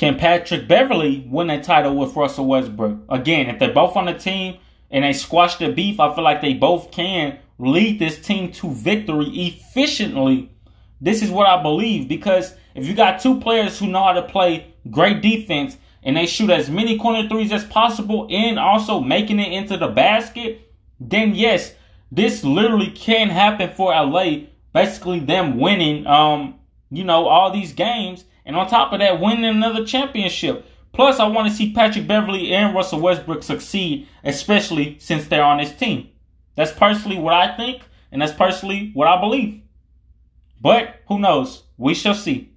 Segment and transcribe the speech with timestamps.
[0.00, 3.00] Can Patrick Beverley win a title with Russell Westbrook?
[3.10, 4.56] Again, if they're both on the team
[4.90, 8.72] and they squash the beef, I feel like they both can lead this team to
[8.72, 10.50] victory efficiently.
[11.02, 14.22] This is what I believe because if you got two players who know how to
[14.22, 19.38] play great defense and they shoot as many corner threes as possible and also making
[19.38, 21.74] it into the basket, then yes,
[22.10, 24.44] this literally can happen for LA.
[24.72, 26.54] Basically, them winning, um,
[26.90, 30.66] you know, all these games, and on top of that, winning another championship.
[30.92, 35.58] Plus, I want to see Patrick Beverley and Russell Westbrook succeed, especially since they're on
[35.58, 36.08] this team.
[36.56, 39.62] That's personally what I think, and that's personally what I believe.
[40.60, 41.62] But who knows?
[41.78, 42.49] We shall see.